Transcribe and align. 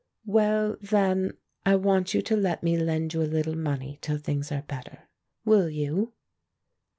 "Well, 0.25 0.77
then, 0.81 1.33
I 1.63 1.75
want 1.75 2.15
you 2.15 2.23
to 2.23 2.35
let 2.35 2.63
me 2.63 2.75
lend 2.75 3.13
you 3.13 3.21
a 3.21 3.25
little 3.29 3.55
money 3.55 3.99
till 4.01 4.17
things 4.17 4.51
are 4.51 4.63
better. 4.63 5.03
Will 5.45 5.69
you?" 5.69 6.13